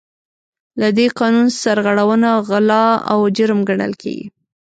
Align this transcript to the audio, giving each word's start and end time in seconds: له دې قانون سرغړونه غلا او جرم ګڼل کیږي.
له 0.81 0.87
دې 0.97 1.07
قانون 1.19 1.47
سرغړونه 1.61 2.29
غلا 2.47 2.85
او 3.11 3.19
جرم 3.37 3.59
ګڼل 3.69 3.93
کیږي. 4.01 4.27